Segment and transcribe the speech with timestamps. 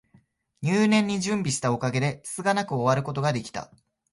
[0.63, 3.69] 入念に準備したおかげで、つつがなく終えることが出来た